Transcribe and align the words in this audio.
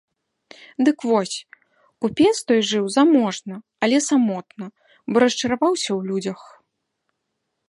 Дык 0.87 0.97
вось, 1.09 1.35
купец 2.05 2.33
той 2.51 2.59
жыў 2.71 2.85
заможна, 2.97 3.55
але 3.87 3.97
самотна, 4.09 4.65
бо 5.09 5.15
расчараваўся 5.27 5.89
ў 5.99 6.13
людзях. 6.13 6.39